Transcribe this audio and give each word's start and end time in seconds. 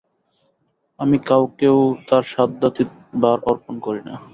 আমি 0.99 1.17
কাউকেও 1.27 1.77
তার 2.07 2.23
সাধ্যাতীত 2.33 2.89
ভার 3.21 3.39
অর্পণ 3.43 3.75
করি 3.85 4.01
না। 4.07 4.15